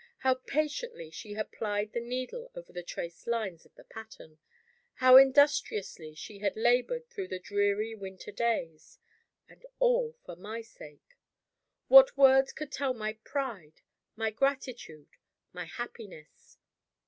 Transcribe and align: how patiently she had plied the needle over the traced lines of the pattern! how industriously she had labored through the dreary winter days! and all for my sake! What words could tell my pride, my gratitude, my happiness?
how 0.21 0.33
patiently 0.33 1.11
she 1.11 1.33
had 1.33 1.51
plied 1.51 1.93
the 1.93 1.99
needle 1.99 2.49
over 2.55 2.73
the 2.73 2.81
traced 2.81 3.27
lines 3.27 3.65
of 3.67 3.75
the 3.75 3.83
pattern! 3.83 4.39
how 4.95 5.15
industriously 5.15 6.15
she 6.15 6.39
had 6.39 6.55
labored 6.55 7.07
through 7.07 7.27
the 7.27 7.37
dreary 7.37 7.93
winter 7.93 8.31
days! 8.31 8.97
and 9.47 9.63
all 9.77 10.15
for 10.25 10.35
my 10.35 10.59
sake! 10.59 11.19
What 11.87 12.17
words 12.17 12.51
could 12.51 12.71
tell 12.71 12.95
my 12.95 13.13
pride, 13.23 13.81
my 14.15 14.31
gratitude, 14.31 15.17
my 15.53 15.65
happiness? 15.65 16.57